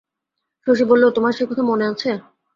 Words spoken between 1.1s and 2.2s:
তোমার সে কথা মনে আছে?